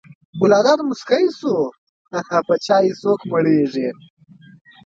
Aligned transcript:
ګلداد 0.39 0.79
موسکی 0.89 1.23
شو: 1.37 1.55
په 2.47 2.53
چایو 2.65 2.97
څوک 3.01 3.19
مړېږي. 3.31 3.87